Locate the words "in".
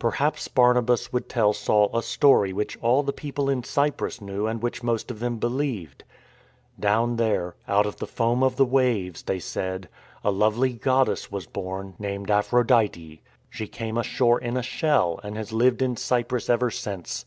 3.48-3.62, 14.40-14.56, 15.82-15.96